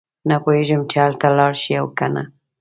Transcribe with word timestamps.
نه 0.29 0.35
پوهېږي 0.43 0.75
چې 0.91 0.97
هلته 1.05 1.27
لاړ 1.39 1.53
شي 1.61 1.73
او 1.81 1.87
کنه. 1.97 2.23